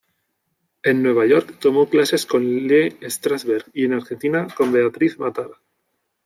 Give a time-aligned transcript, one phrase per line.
[0.81, 5.51] En Nueva York tomó clases con Lee Strasberg y, en Argentina, con Beatriz Matar.